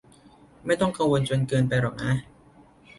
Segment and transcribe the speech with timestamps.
[0.65, 2.13] ไม่ต้องกังวลจนเกินไปหรอกนะ